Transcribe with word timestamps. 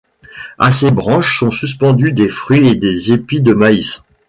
À 0.57 0.71
ses 0.71 0.89
branches 0.89 1.37
sont 1.39 1.51
suspendus 1.51 2.11
des 2.11 2.27
fruits 2.27 2.65
et 2.69 2.75
des 2.75 3.11
épis 3.11 3.39
de 3.39 3.53
maïs. 3.53 4.01